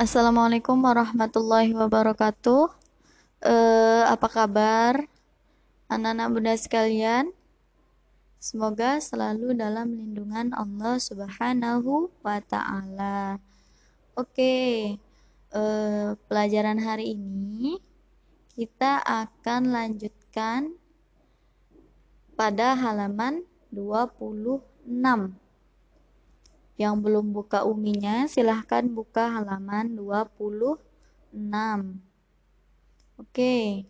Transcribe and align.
Assalamualaikum 0.00 0.80
warahmatullahi 0.80 1.76
wabarakatuh. 1.76 2.64
Eh, 3.44 4.02
apa 4.08 4.24
kabar 4.24 5.04
anak-anak 5.84 6.28
bunda 6.32 6.56
sekalian? 6.56 7.28
Semoga 8.40 8.96
selalu 9.04 9.52
dalam 9.52 9.92
lindungan 9.92 10.56
Allah 10.56 10.96
Subhanahu 10.96 12.08
wa 12.24 12.40
taala. 12.40 13.36
Oke. 14.16 14.96
Eh, 15.52 16.08
pelajaran 16.24 16.80
hari 16.80 17.12
ini 17.12 17.76
kita 18.56 18.96
akan 19.04 19.76
lanjutkan 19.76 20.72
pada 22.32 22.80
halaman 22.80 23.44
26. 23.68 25.41
Yang 26.82 26.96
belum 26.98 27.30
buka 27.30 27.62
uminya, 27.62 28.26
silahkan 28.26 28.82
buka 28.90 29.38
halaman 29.38 29.94
26. 29.94 31.30
Oke, 33.22 33.86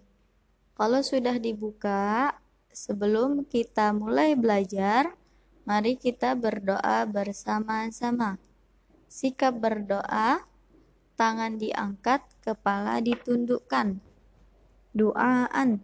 kalau 0.77 1.01
sudah 1.01 1.41
dibuka, 1.41 2.37
sebelum 2.69 3.49
kita 3.49 3.97
mulai 3.97 4.37
belajar, 4.37 5.17
mari 5.65 5.97
kita 5.97 6.37
berdoa 6.37 7.09
bersama-sama. 7.09 8.37
Sikap 9.09 9.57
berdoa, 9.57 10.45
tangan 11.17 11.57
diangkat, 11.57 12.29
kepala 12.45 13.01
ditundukkan. 13.01 14.05
Doaan. 14.93 15.81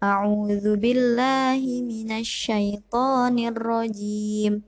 A'udzu 0.00 0.80
billahi 0.80 1.84
minasyaitonir 1.84 3.52
rajim. 3.52 4.64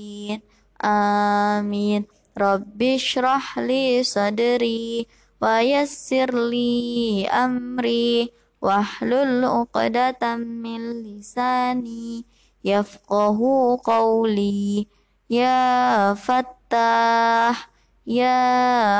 آمين. 0.84 2.06
رب 2.38 2.82
اشرح 2.82 3.58
لي 3.58 4.02
صدري 4.02 5.06
ويسر 5.42 6.30
لي 6.50 7.26
أمري 7.26 8.30
واحلل 8.62 9.44
عقدة 9.44 10.36
من 10.36 11.02
لساني 11.02 12.24
يفقه 12.64 13.38
قولي. 13.84 14.86
يا 15.30 16.14
فتاح 16.14 17.77
يا 18.07 18.43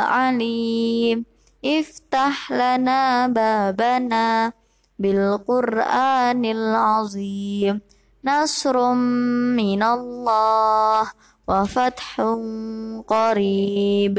عليم 0.08 1.26
افتح 1.66 2.52
لنا 2.52 3.28
بابنا 3.28 4.54
بالقرآن 5.00 6.46
العظيم 6.46 7.82
نصر 8.26 8.94
من 9.60 9.84
الله 9.84 11.04
وفتح 11.48 12.22
قريب 13.08 14.16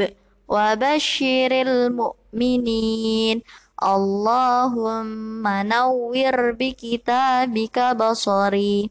وبشر 0.47 1.51
المؤمنين 1.51 3.41
اللهم 3.83 5.43
نور 5.47 6.35
بكتابك 6.51 7.77
بصري 7.79 8.89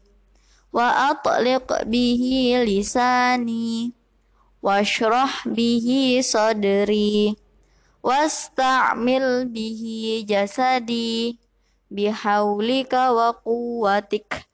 وأطلق 0.73 1.83
به 1.83 2.23
لساني 2.67 3.93
washrah 4.60 5.48
bihi 5.48 6.20
sadri. 6.20 7.36
Wasta'mil 8.00 9.48
bihi 9.48 10.24
jasadi. 10.24 11.36
Bihaulika 11.90 13.12
wa 13.12 13.34
quwwatik. 13.34 14.46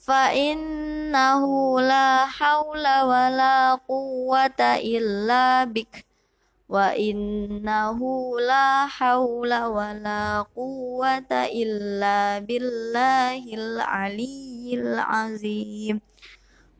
Fa 0.00 0.34
innahu 0.34 1.78
la 1.78 2.26
haula 2.26 3.06
wa 3.06 3.30
la 3.30 3.56
quwwata 3.86 4.80
illa 4.82 5.64
bik. 5.68 6.04
Wa 6.66 6.96
innahu 6.96 8.38
la 8.42 8.90
haula 8.90 9.70
wa 9.70 9.94
la 9.94 10.42
quwwata 10.50 11.46
illa 11.50 12.42
billahil 12.42 13.78
aliyyil 13.82 14.98
azim 15.02 15.98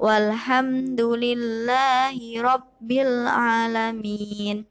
Walhamdulillahi 0.00 2.40
Rabbil 2.40 3.28
Alamin. 3.28 4.64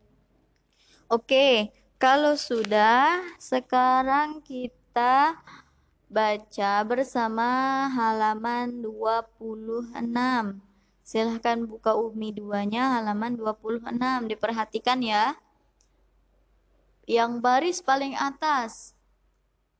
Oke, 1.06 1.70
kalau 2.02 2.34
sudah, 2.34 3.22
sekarang 3.38 4.42
kita 4.42 5.38
baca 6.10 6.72
bersama 6.82 7.46
halaman 7.94 8.82
26. 8.82 10.02
Silahkan 11.06 11.62
buka 11.62 11.94
Umi 11.94 12.34
duanya 12.34 12.98
halaman 12.98 13.38
26. 13.38 13.86
Diperhatikan 14.34 14.98
ya. 15.06 15.38
Yang 17.06 17.32
baris 17.38 17.86
paling 17.86 18.18
atas. 18.18 18.98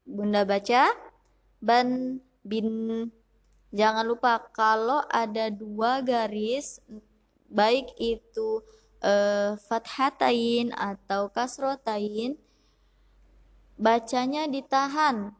Bunda 0.06 0.46
baca. 0.46 0.94
Ban, 1.58 2.22
bin, 2.46 3.10
Jangan 3.70 4.06
lupa 4.06 4.42
kalau 4.50 5.06
ada 5.14 5.54
dua 5.54 6.02
garis 6.02 6.82
baik 7.50 7.94
itu 8.02 8.66
uh, 9.06 9.54
fathatain 9.70 10.74
atau 10.74 11.30
kasrotain 11.30 12.34
bacanya 13.78 14.50
ditahan. 14.50 15.32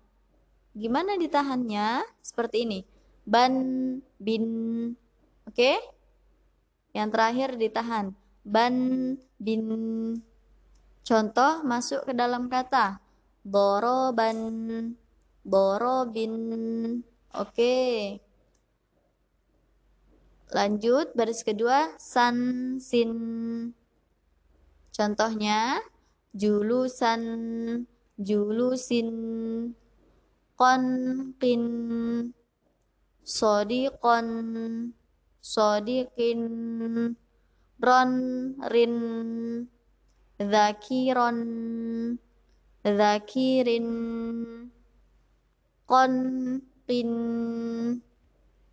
Gimana 0.78 1.18
ditahannya? 1.18 2.06
Seperti 2.22 2.70
ini. 2.70 2.80
Ban 3.26 3.54
bin 4.22 4.46
Oke? 5.50 5.58
Okay? 5.58 5.78
Yang 6.94 7.10
terakhir 7.14 7.50
ditahan. 7.58 8.06
Ban 8.46 8.76
bin 9.42 9.64
Contoh 11.02 11.66
masuk 11.66 12.06
ke 12.06 12.14
dalam 12.14 12.46
kata. 12.54 13.02
Doroban 13.42 14.38
Dorobin 15.42 16.34
Oke. 17.38 18.18
Lanjut 20.50 21.14
baris 21.14 21.46
kedua 21.46 21.94
san 22.02 22.82
sin. 22.82 23.14
Contohnya 24.90 25.78
julusan 26.34 27.22
julusin. 28.18 29.10
Kon 30.58 30.84
kin 31.38 31.64
sodikon 33.22 34.28
sodikin 35.38 36.42
ron 37.78 38.12
rin. 38.74 38.96
Zakiron. 40.42 41.38
Zakirin. 42.82 43.88
Kon 45.86 46.14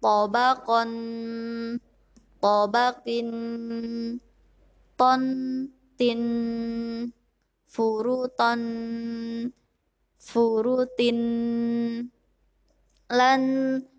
tobakon 0.00 0.90
tobakin 2.40 3.30
ton 4.96 5.22
tin 6.00 6.22
furuton 7.68 8.62
furutin 10.16 11.20
lan 13.12 13.42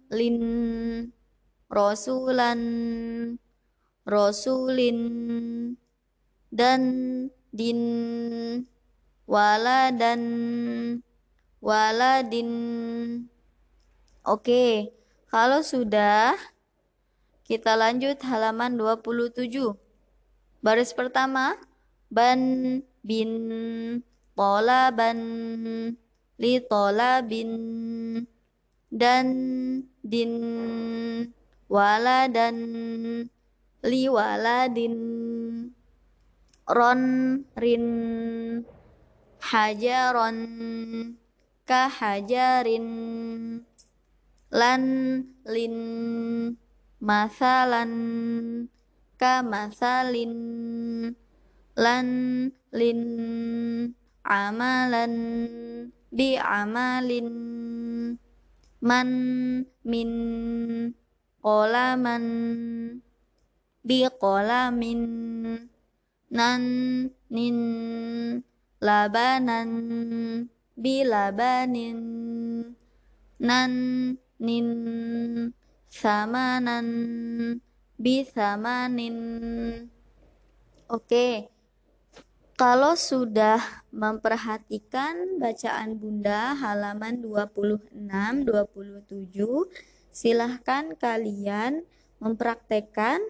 lin 0.10 0.40
rasulan 1.70 2.62
rasulin 4.02 5.00
dan 6.50 6.82
din 7.54 7.82
wala 9.30 9.94
dan 9.94 10.22
waladin 11.62 12.50
Oke, 14.28 14.92
kalau 15.32 15.64
sudah, 15.64 16.36
kita 17.48 17.80
lanjut 17.80 18.20
halaman 18.28 18.76
27. 18.76 19.72
Baris 20.60 20.92
pertama, 20.92 21.56
ban, 22.12 22.36
bin, 23.08 23.32
tola, 24.36 24.92
ban, 24.92 25.16
li, 26.36 26.54
tola, 26.60 27.24
bin. 27.24 27.52
dan 28.88 29.28
din 30.00 30.32
wala 31.68 32.32
dan 32.32 32.56
liwaladin 33.84 34.96
ron 36.68 37.02
rin 37.60 37.86
hajaron 39.44 40.38
kahajarin 41.68 42.88
lan 44.52 44.84
lin 45.44 45.76
masalan 47.04 47.92
kamasalin 49.20 50.34
lan 51.76 52.08
lin 52.72 53.02
amalan 54.24 55.14
bi 56.12 56.40
amalin 56.40 57.30
man 58.84 59.10
min 59.84 60.12
qolaman 61.44 62.26
bi 63.88 64.04
qolamin 64.22 65.02
nan 66.38 66.62
nin 67.32 67.58
labanan 68.84 69.70
bi 70.76 70.96
labanin 71.08 72.00
nan 73.40 73.72
samanan 75.90 76.88
bi 77.98 78.22
samanin 78.26 79.18
oke 80.90 81.50
kalau 82.58 82.98
sudah 82.98 83.62
memperhatikan 83.94 85.38
bacaan 85.38 85.98
Bunda 85.98 86.58
halaman 86.58 87.22
26 87.22 88.02
27 88.02 89.46
silahkan 90.10 90.90
kalian 90.98 91.86
mempraktekkan 92.18 93.22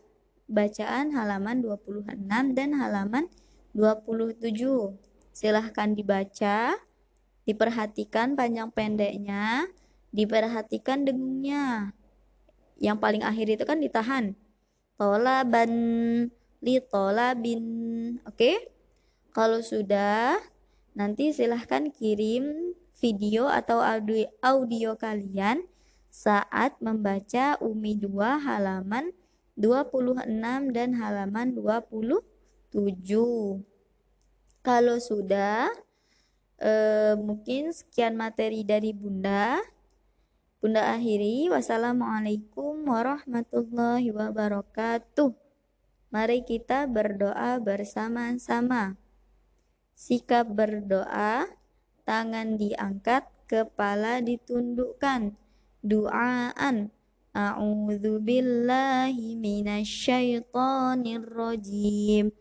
bacaan 0.47 1.11
halaman 1.11 1.59
26 1.59 2.55
dan 2.55 2.69
halaman 2.71 3.27
27. 3.75 4.95
Silahkan 5.35 5.93
dibaca, 5.93 6.73
diperhatikan 7.45 8.33
panjang 8.33 8.71
pendeknya, 8.73 9.67
diperhatikan 10.11 11.07
dengungnya. 11.07 11.95
Yang 12.77 12.97
paling 13.01 13.23
akhir 13.25 13.47
itu 13.57 13.63
kan 13.65 13.81
ditahan. 13.81 14.37
Tolaban, 14.97 15.71
li 16.61 16.75
tolabin. 16.81 17.63
Oke? 18.25 18.73
Kalau 19.33 19.61
sudah, 19.61 20.41
nanti 20.97 21.29
silahkan 21.29 21.93
kirim 21.93 22.73
video 22.97 23.45
atau 23.45 23.81
audio, 23.81 24.25
audio 24.41 24.97
kalian 24.97 25.61
saat 26.09 26.73
membaca 26.81 27.61
Umi 27.61 27.93
2 28.01 28.41
halaman 28.41 29.13
26 29.53 30.73
dan 30.73 30.97
halaman 30.97 31.53
27. 31.53 33.61
Kalau 34.65 34.97
sudah, 34.97 35.69
eh, 36.57 37.13
mungkin 37.17 37.73
sekian 37.73 38.17
materi 38.17 38.65
dari 38.65 38.93
Bunda. 38.93 39.61
Bunda 40.57 40.97
akhiri. 40.97 41.53
Wassalamualaikum 41.53 42.81
warahmatullahi 42.89 44.09
wabarakatuh. 44.09 45.29
Mari 46.09 46.41
kita 46.41 46.89
berdoa 46.89 47.61
bersama-sama. 47.61 48.97
Sikap 49.93 50.49
berdoa, 50.49 51.45
tangan 52.09 52.57
diangkat, 52.57 53.29
kepala 53.47 54.19
ditundukkan 54.19 55.31
duaan 55.85 56.89
A'udzu 57.37 58.17
billahi 58.17 59.37
minasyaitonir 59.37 61.21
rajim 61.21 62.33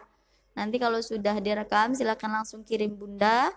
Nanti 0.51 0.77
kalau 0.77 0.99
sudah 0.99 1.39
direkam 1.39 1.95
silahkan 1.97 2.29
langsung 2.29 2.62
kirim 2.67 2.93
bunda 2.93 3.55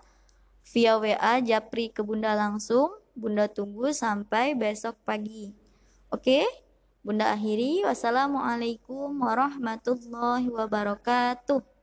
via 0.71 0.95
WA 0.95 1.43
japri 1.43 1.93
ke 1.93 2.01
bunda 2.01 2.33
langsung 2.33 2.89
bunda 3.17 3.49
tunggu 3.49 3.89
sampai 3.89 4.53
besok 4.53 4.93
pagi. 5.01 5.49
Oke? 6.13 6.45
Bunda 7.01 7.33
akhiri. 7.33 7.81
Wassalamualaikum 7.83 9.17
warahmatullahi 9.17 10.47
wabarakatuh 10.53 11.76